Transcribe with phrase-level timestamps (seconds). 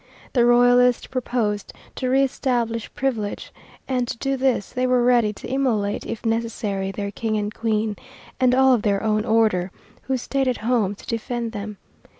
[0.33, 3.53] The Royalists proposed to reëstablish privilege,
[3.87, 7.95] and to do this they were ready to immolate, if necessary, their King and Queen,
[8.39, 9.69] and all of their own order
[10.07, 11.77] who stayed at home to defend them.